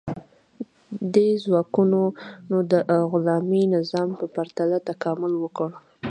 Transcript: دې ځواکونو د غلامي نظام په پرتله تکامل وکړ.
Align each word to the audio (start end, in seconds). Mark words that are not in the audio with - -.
دې 1.13 1.27
ځواکونو 1.43 1.99
د 2.71 2.73
غلامي 3.11 3.63
نظام 3.75 4.09
په 4.19 4.25
پرتله 4.35 4.77
تکامل 4.89 5.33
وکړ. 5.43 5.69